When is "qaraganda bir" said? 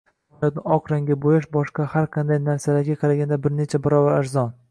3.05-3.57